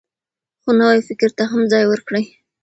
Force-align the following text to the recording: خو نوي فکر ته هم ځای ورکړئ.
خو 0.61 0.69
نوي 0.81 1.01
فکر 1.09 1.29
ته 1.37 1.43
هم 1.51 1.61
ځای 1.71 1.83
ورکړئ. 1.87 2.25